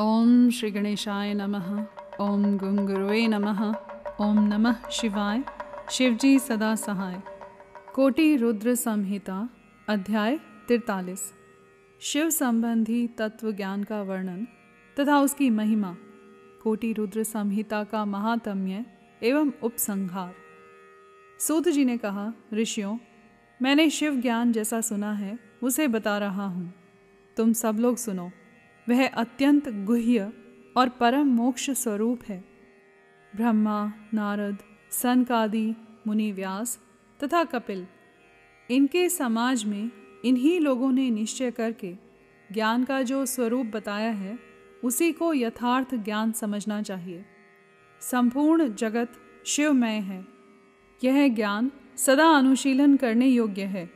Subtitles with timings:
[0.00, 1.86] ओम श्री गणेशाय नमः,
[2.20, 3.74] ओम गुंगुरुवे नमः,
[4.20, 5.44] ओम नमः शिवाय,
[5.90, 7.22] शिवजी सदा सहाय।
[7.94, 9.48] कोटि रुद्र संहिता,
[9.88, 10.38] अध्याय
[10.68, 11.32] तिरतालीस।
[12.00, 14.46] शिव संबंधी तत्व ज्ञान का वर्णन
[15.00, 15.96] तथा उसकी महिमा,
[16.62, 18.86] कोटि रुद्र संहिता का महात्म्य
[19.22, 20.34] एवं उपसंहार।
[21.40, 22.98] सूत जी ने कहा, ऋषियों,
[23.62, 26.74] मैंने शिव ज्ञान जैसा सुना है, उसे बता रहा हूँ।
[27.36, 28.30] तुम सब लोग सुनो।
[28.88, 30.32] वह अत्यंत गुह्य
[30.76, 32.44] और परम मोक्ष स्वरूप है।
[33.36, 34.58] ब्रह्मा, नारद,
[34.90, 35.74] सनकादि,
[36.06, 36.80] मुनि व्यास
[37.24, 37.86] तथा कपिल,
[38.70, 39.90] इनके समाज में
[40.24, 41.94] इन्हीं लोगों ने निश्चय करके
[42.52, 44.38] ज्ञान का जो स्वरूप बताया है,
[44.84, 47.24] उसी को यथार्थ ज्ञान समझना चाहिए।
[48.00, 49.12] संपूर्ण जगत
[49.46, 50.26] शिवमय है।
[51.04, 53.90] यह ज्ञान सदा अनुशीलन करने योग्य है।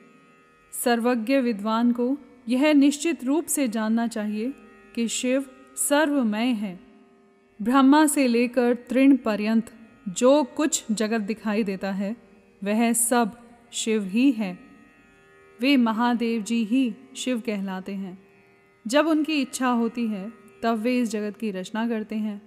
[0.85, 4.53] सर्वज्ञ विद्वान को यह निश्चित रूप से जानना चाहिए
[4.95, 5.47] कि शिव
[5.77, 6.81] सर्वमय है।
[7.63, 9.73] ब्रह्मा से लेकर तृण पर्यंत
[10.09, 12.17] जो कुछ जगत दिखाई देता है,
[12.65, 13.41] वह सब
[13.73, 14.59] शिव ही है।
[15.61, 18.23] वे महादेव जी ही शिव कहलाते हैं।
[18.87, 22.43] जब उनकी इच्छा होती है, तब वे इस जगत की रचना करते हैं।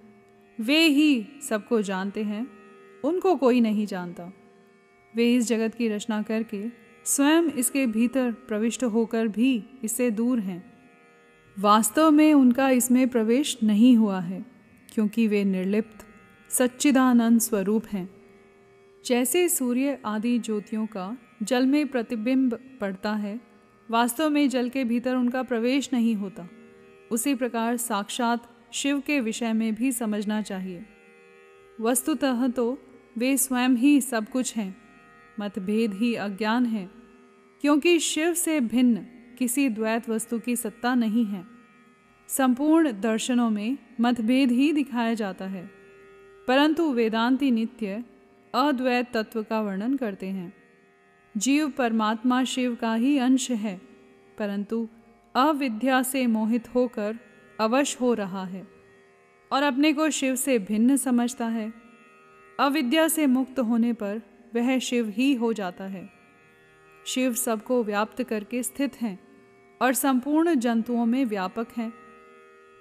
[0.60, 2.46] वे ही सबको जानते हैं,
[3.04, 4.32] उनको कोई नहीं जानता।
[5.14, 6.64] वे इस जगत की रचना करके
[7.04, 10.75] स्वयं इसके भीतर प्रविष्ट होकर भी इससे दूर हैं।
[11.58, 14.44] वास्तव में उनका इसमें प्रवेश नहीं हुआ है,
[14.94, 16.06] क्योंकि वे निर्लिप्त,
[16.50, 18.10] सच्चिदानंद स्वरूप हैं।
[19.06, 23.40] जैसे सूर्य आदि ज्योतियों का जल में प्रतिबिंब पड़ता है,
[23.90, 26.48] वास्तव में जल के भीतर उनका प्रवेश नहीं होता।
[27.10, 30.84] उसी प्रकार साक्षात शिव के विषय में भी समझना चाहिए।
[31.80, 32.78] वस्तुतः तो
[33.18, 34.76] वे स्वयं ही सब कुछ हैं,
[35.40, 36.90] मतभेद ही अज्ञान है,
[37.60, 39.06] क्योंकि शिव से भिन्न
[39.38, 41.44] किसी द्वैत वस्तु की सत्ता नहीं है।
[42.28, 45.70] संपूर्ण दर्शनों में मतभेद ही दिखाया जाता है।
[46.48, 48.04] परंतु वेदांती नित्य
[48.54, 50.52] अद्वैत तत्व का वर्णन करते हैं।
[51.36, 53.80] जीव परमात्मा शिव का ही अंश है,
[54.38, 54.88] परंतु
[55.34, 57.18] अविद्या से मोहित होकर
[57.60, 58.68] अवश हो रहा है
[59.52, 61.72] और अपने को शिव से भिन्न समझता है।
[62.60, 64.22] अविद्या से मुक्त होने पर
[64.54, 66.08] वह शिव ही हो जाता है।
[67.06, 69.25] शिव सबको व्याप्त करके स्थित हैं।
[69.80, 71.92] और संपूर्ण जंतुओं में व्यापक हैं।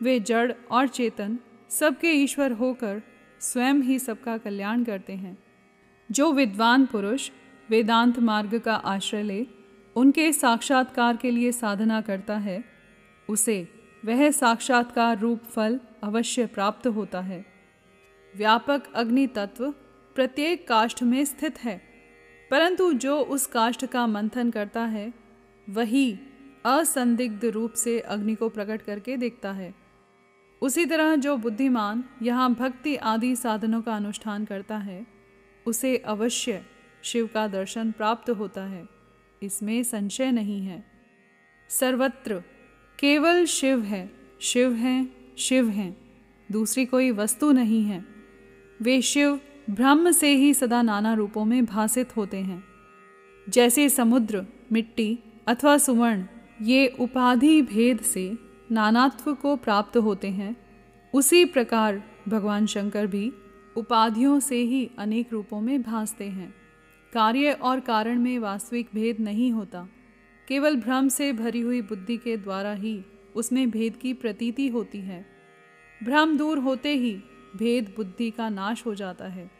[0.01, 1.37] वे जड़ और चेतन
[1.69, 3.01] सबके ईश्वर होकर
[3.39, 5.37] स्वयं ही सबका कल्याण करते हैं।
[6.09, 7.29] जो विद्वान पुरुष
[7.69, 9.45] वेदांत मार्ग का आश्रय ले,
[9.95, 12.63] उनके साक्षात्कार के लिए साधना करता है,
[13.29, 13.67] उसे
[14.05, 17.45] वह साक्षात्कार रूप फल अवश्य प्राप्त होता है।
[18.33, 19.71] व्यापक अग्नि तत्व
[20.15, 21.81] प्रत्येक काष्ठ में स्थित है,
[22.51, 25.13] परंतु जो उस काष्ठ का मंथन करता है,
[25.69, 26.19] वही
[26.65, 29.75] असंदिग्ध रूप से अग्नि को प्रकट करके देखता है।
[30.61, 35.07] उसी तरह जो बुद्धिमान यहाँ भक्ति आदि साधनों का अनुष्ठान करता है,
[35.67, 36.65] उसे अवश्य
[37.03, 38.87] शिव का दर्शन प्राप्त होता है।
[39.43, 40.85] इसमें संशय नहीं है।
[41.69, 42.43] सर्वत्र
[42.99, 44.11] केवल शिव है,
[44.41, 45.97] शिव हैं शिव हैं,
[46.51, 48.05] दूसरी कोई वस्तु नहीं है।
[48.81, 49.39] वे शिव
[49.69, 52.63] ब्रह्म से ही सदा नाना रूपों में भासित होते हैं।
[53.49, 56.23] जैसे समुद्र, मिट्टी अथवा सुवर्ण
[56.61, 58.37] ये उपाधि भेद से
[58.71, 60.57] नानात्व को प्राप्त होते हैं।
[61.13, 63.33] उसी प्रकार भगवान शंकर भी
[63.77, 66.53] उपाधियों से ही अनेक रूपों में भासते हैं।
[67.13, 69.87] कार्य और कारण में वास्तविक भेद नहीं होता।
[70.47, 73.03] केवल भ्रम से भरी हुई बुद्धि के द्वारा ही
[73.35, 75.25] उसमें भेद की प्रतीति होती है।
[76.03, 77.17] भ्रम दूर होते ही
[77.55, 79.51] भेद बुद्धि का नाश हो जाता है।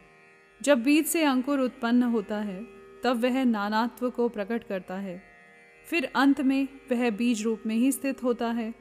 [0.61, 2.67] जब बीज से अंकुर उत्पन्न होता है,
[3.03, 5.34] तब वह नानात्व को प्रकट करता है।
[5.85, 8.75] फिर अंत में वह बीज रूप में ही स्थित होता है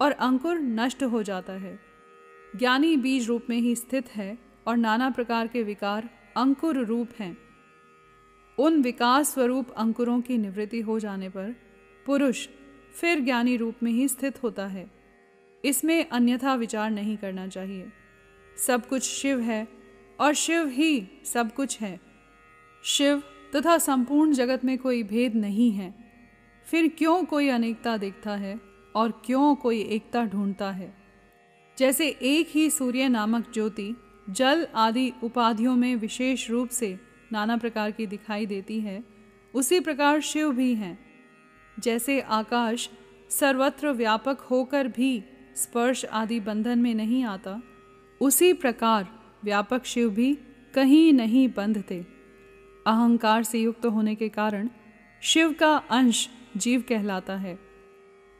[0.00, 1.80] और अंकुर नष्ट हो जाता है।
[2.56, 7.38] ज्ञानी बीज रूप में ही स्थित है और नाना प्रकार के विकार अंकुर रूप हैं।
[8.58, 11.56] उन विकास स्वरूप अंकुरों की निवृत्ति हो जाने पर
[12.06, 12.48] पुरुष
[13.00, 14.90] फिर ज्ञानी रूप में ही स्थित होता है।
[15.64, 17.88] इसमें अन्यथा विचार नहीं करना चाहिए।
[18.66, 19.68] सब कुछ शिव है
[20.20, 22.00] और शिव ही सब कुछ है।
[22.84, 23.22] शिव
[23.56, 26.07] तथा संपूर्ण जगत में कोई भेद नहीं है।
[26.70, 28.60] फिर क्यों कोई अनेकता देखता है
[28.96, 30.94] और क्यों कोई एकता ढूंढता है?
[31.78, 33.96] जैसे एक ही सूर्य नामक ज्योति
[34.30, 36.98] जल आदि उपाधियों में विशेष रूप से
[37.32, 39.04] नाना प्रकार की दिखाई देती है,
[39.54, 40.98] उसी प्रकार शिव भी हैं।
[41.78, 42.90] जैसे आकाश
[43.30, 45.24] सर्वत्र व्यापक होकर भी
[45.56, 47.62] स्पर्श आदि बंधन में नहीं आता,
[48.20, 49.08] उसी प्रकार
[49.44, 50.38] व्यापक शिव भी
[50.74, 52.06] कहीं नहीं बंधते।
[52.86, 54.68] अहंकार से युक्त होने के कारण
[55.22, 57.58] शिव का अंश जीव कहलाता है।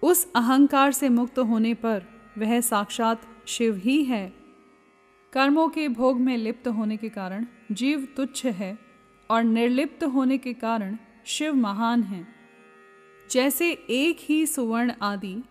[0.03, 2.03] उस अहंकार से मुक्त होने पर
[2.39, 4.33] वह साक्षात शिव ही है।
[5.33, 8.79] कर्मों के भोग में लिप्त होने के कारण जीव तुच्छ है
[9.31, 12.27] और निर्लिप्त होने के कारण शिव महान है।
[13.31, 15.43] जैसे एक ही सुवर्ण आदि,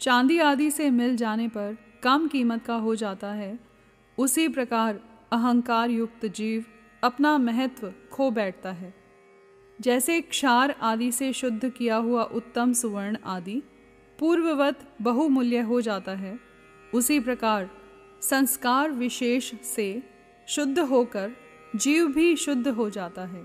[0.00, 3.60] चांदी आदि से मिल जाने पर कम कीमत का हो जाता है,
[4.18, 5.00] उसी प्रकार
[5.32, 6.64] अहंकार युक्त जीव
[7.04, 8.99] अपना महत्व खो बैठता है।
[9.80, 13.62] जैसे क्षार आदि से शुद्ध किया हुआ उत्तम सुवर्ण आदि,
[14.18, 16.40] पूर्ववत बहुमूल्य हो जाता है।
[16.94, 17.70] उसी प्रकार
[18.22, 20.02] संस्कार विशेष से
[20.48, 21.30] शुद्ध होकर
[21.76, 23.42] जीव भी शुद्ध हो जाता है।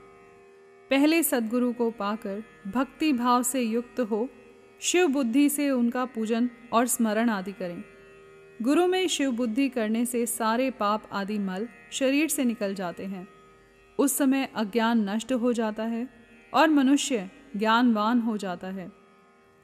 [0.89, 4.29] पहले सदगुरु को पाकर भक्ति भाव से युक्त हो,
[4.81, 7.83] शिव बुद्धि से उनका पूजन और स्मरण आदि करें।
[8.61, 13.27] गुरु में शिव बुद्धि करने से सारे पाप आदि मल शरीर से निकल जाते हैं।
[13.99, 18.91] उस समय अज्ञान नष्ट हो जाता है और मनुष्य ज्ञानवान हो जाता है।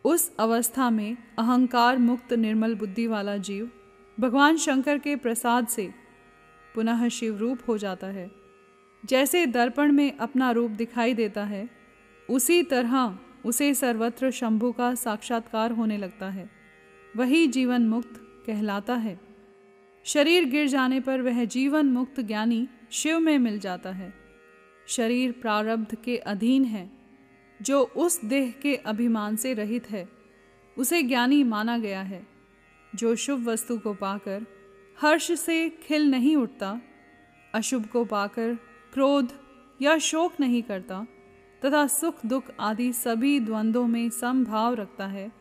[0.06, 3.72] उस अवस्था में अहंकार मुक्त निर्मल बुद्धि वाला जीव
[4.20, 5.94] भगवान शंकर के प्रसाद से
[6.76, 8.32] पुनः शिव रूप हो जाता है।
[9.06, 11.70] जैसे दर्पण में अपना रूप दिखाई देता है,
[12.30, 16.50] उसी तरह उसे सर्वत्र शंभु का साक्षात्कार होने लगता है।
[17.18, 19.20] वही जीवन मुक्त कहलाता है।
[20.04, 24.21] शरीर गिर जाने पर वह जीवन मुक्त ज्ञानी शिव में मिल जाता है।
[24.88, 26.92] शरीर प्रारब्ध के अधीन है,
[27.62, 30.10] जो उस देह के अभिमान से रहित है,
[30.78, 32.28] उसे ज्ञानी माना गया है,
[32.96, 34.46] जो शुभ वस्तु को पाकर
[35.02, 36.82] हर्ष से खिल नहीं उठता,
[37.54, 38.58] अशुभ को पाकर
[38.94, 39.32] क्रोध
[39.82, 41.08] या शोक नहीं करता,
[41.66, 45.32] तथा सुख दुख आदि सभी द्वंद्वों में समभाव रखता है,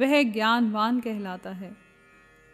[0.00, 1.76] वह ज्ञानवान कहलाता है।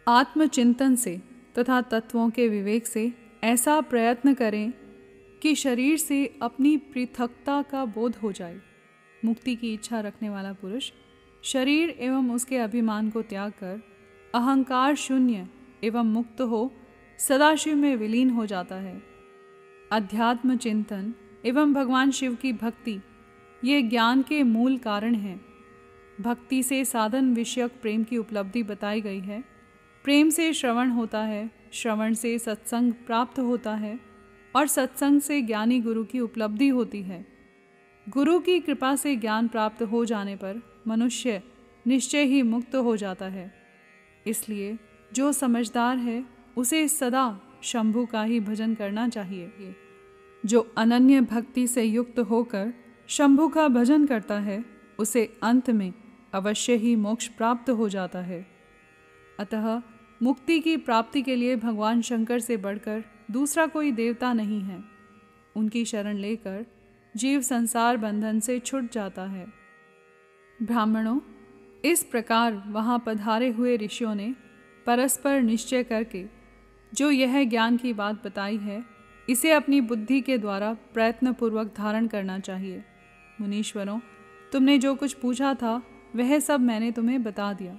[0.07, 1.21] आत्मचिंतन से
[1.59, 3.13] तथा तत्वों के विवेक से
[3.43, 4.73] ऐसा प्रयत्न करें
[5.43, 8.61] कि शरीर से अपनी पृथकता का बोध हो जाए।
[9.25, 10.91] मुक्ति की इच्छा रखने वाला पुरुष
[11.43, 13.81] शरीर एवं उसके अभिमान को त्याग कर,
[14.35, 15.47] अहंकार शून्य
[15.83, 16.73] एवं मुक्त हो,
[17.19, 19.03] सदाशिव में विलीन हो जाता है।
[19.91, 21.13] अध्यात्म चिंतन
[21.45, 22.99] एवं भगवान शिव की भक्ति,
[23.63, 25.45] ये ज्ञान के मूल कारण हैं।
[26.21, 29.43] भक्ति से साधन विषयक प्रेम की उपलब्धि बताई गई है।
[30.03, 34.12] प्रेम से श्रवण होता है, श्रवण से सत्संग प्राप्त होता है।
[34.55, 37.25] और सत्संग से ज्ञानी गुरु की उपलब्धि होती है।
[38.09, 41.43] गुरु की कृपा से ज्ञान प्राप्त हो जाने पर मनुष्य
[41.87, 43.53] निश्चय ही मुक्त हो जाता है।
[44.27, 44.79] इसलिए
[45.13, 46.25] जो समझदार है,
[46.57, 49.75] उसे सदा शंभु का ही भजन करना चाहिए।
[50.45, 52.73] जो अनन्य भक्ति से युक्त होकर
[53.07, 54.65] शंभु का भजन करता है,
[54.99, 55.93] उसे अंत में
[56.33, 58.47] अवश्य ही मोक्ष प्राप्त हो जाता है।
[59.39, 59.81] अतः
[60.23, 64.83] मुक्ति की प्राप्ति के लिए भगवान शंकर से बढ़कर दूसरा कोई देवता नहीं है।
[65.55, 66.65] उनकी शरण लेकर
[67.15, 69.45] जीव संसार बंधन से छुट जाता है।
[70.61, 71.19] ब्राह्मणों,
[71.85, 74.35] इस प्रकार वहाँ पधारे हुए ऋषियों ने
[74.85, 76.25] परस्पर निश्चय करके
[76.93, 78.83] जो यह ज्ञान की बात बताई है,
[79.29, 82.83] इसे अपनी बुद्धि के द्वारा प्रयत्नपूर्वक धारण करना चाहिए।
[83.41, 83.99] मुनीश्वरों,
[84.51, 85.83] तुमने जो कुछ पूछा था,
[86.15, 87.77] वह सब मैंने तुम्हें बता दिया।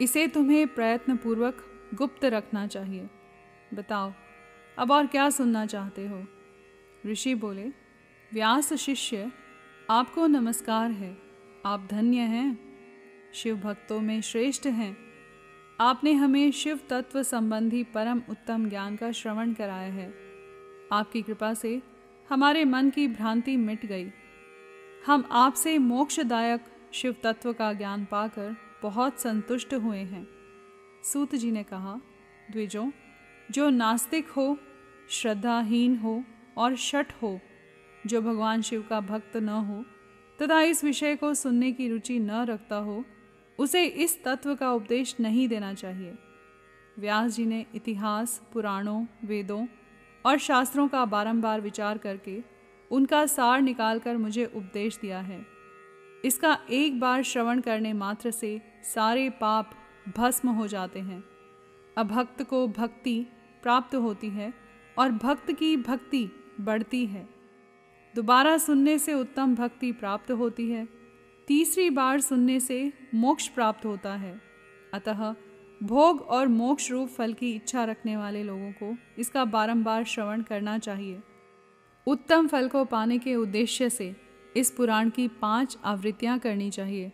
[0.00, 1.56] इसे तुम्हें प्रयत्नपूर्वक
[1.94, 3.10] गुप्त रखना चाहिए।
[3.74, 4.12] बताओ
[4.78, 6.26] अब और क्या सुनना चाहते हो?
[7.06, 7.64] ऋषि बोले,
[8.32, 9.32] व्यास शिष्य,
[9.90, 11.18] आपको नमस्कार है।
[11.66, 12.58] आप धन्य हैं।
[13.34, 14.96] शिव भक्तों में श्रेष्ठ हैं।
[15.80, 20.14] आपने हमें शिव तत्व संबंधी परम उत्तम ज्ञान का श्रवण कराया है।
[20.92, 21.82] आपकी कृपा से
[22.30, 24.10] हमारे मन की भ्रांति मिट गई।
[25.06, 30.28] हम आपसे मोक्षदायक शिव तत्व का ज्ञान पाकर बहुत संतुष्ट हुए हैं।
[31.04, 32.00] सूत जी ने कहा,
[32.52, 32.90] द्विजों
[33.50, 34.58] जो नास्तिक हो,
[35.10, 36.24] श्रद्धाहीन हो
[36.56, 37.40] और शठ हो,
[38.06, 39.84] जो भगवान शिव का भक्त न हो,
[40.42, 43.04] तथा इस विषय को सुनने की रुचि न रखता हो,
[43.58, 46.14] उसे इस तत्व का उपदेश नहीं देना चाहिए।
[46.98, 49.66] व्यास जी ने इतिहास, पुराणों, वेदों
[50.26, 52.42] और शास्त्रों का बारंबार विचार करके
[52.90, 55.46] उनका सार निकालकर मुझे उपदेश दिया है।
[56.24, 59.70] इसका एक बार श्रवण करने मात्र से सारे पाप
[60.16, 61.24] भस्म हो जाते हैं।
[61.96, 63.26] अभक्त को भक्ति
[63.64, 64.52] प्राप्त होती है
[64.96, 66.28] और भक्त की भक्ति
[66.60, 67.28] बढ़ती है।
[68.14, 70.86] दोबारा सुनने से उत्तम भक्ति प्राप्त होती है।
[71.48, 74.40] तीसरी बार सुनने से मोक्ष प्राप्त होता है।
[74.94, 75.34] अतः
[75.82, 80.78] भोग और मोक्ष रूप फल की इच्छा रखने वाले लोगों को इसका बारंबार श्रवण करना
[80.78, 81.20] चाहिए।
[82.06, 84.14] उत्तम फल को पाने के उद्देश्य से
[84.56, 87.12] इस पुराण की पाँच आवृत्तियाँ करनी चाहिए।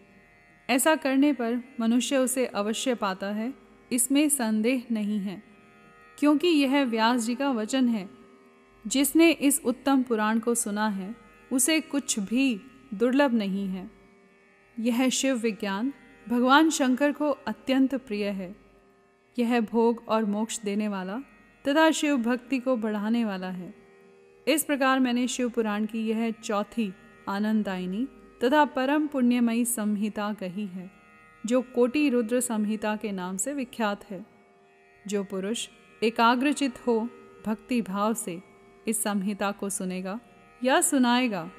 [0.68, 3.52] ऐसा करने पर मनुष्य उसे अवश्य पाता है,
[3.92, 5.42] इसमें संदेह नहीं है।
[6.20, 8.10] क्योंकि यह व्यास जी का वचन है।
[8.86, 11.16] जिसने इस उत्तम पुराण को सुना है,
[11.52, 12.60] उसे कुछ भी
[12.94, 13.90] दुर्लभ नहीं है।
[14.78, 15.92] यह शिव विज्ञान
[16.28, 18.56] भगवान शंकर को अत्यंत प्रिय है।
[19.38, 21.18] यह भोग और मोक्ष देने वाला
[21.68, 23.74] तथा शिव भक्ति को बढ़ाने वाला है।
[24.48, 26.94] इस प्रकार मैंने शिव पुराण की यह चौथी
[27.28, 28.08] आनंदायिनी
[28.44, 30.90] तथा परम पुण्यमयी संहिता कही है,
[31.46, 34.26] जो कोटि रुद्र संहिता के नाम से विख्यात है।
[35.06, 35.68] जो पुरुष
[36.02, 37.08] एकाग्रचित हो,
[37.46, 38.42] भक्ति भाव से
[38.88, 40.20] इस संहिता को सुनेगा
[40.64, 41.50] या सुनाएगा।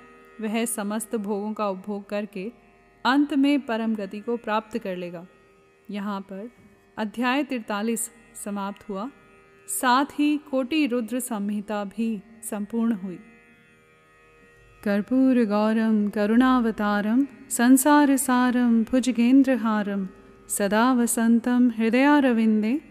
[0.41, 2.51] वह समस्त भोगों का उपभोग करके
[3.05, 5.27] अंत में परम गति को प्राप्त कर लेगा।
[5.89, 6.51] यहाँ पर
[6.97, 8.11] अध्याय तिरतालीस
[8.45, 9.11] समाप्त हुआ।
[9.67, 13.19] साथ ही कोटि रुद्र संहिता भी संपूर्ण हुई।
[14.83, 20.07] कर्पूर गौरम, करुणावतारम, संसार सारम, भुजगेंद्रहारम,
[20.49, 22.90] सदा वसंतम, हृदयारविंदे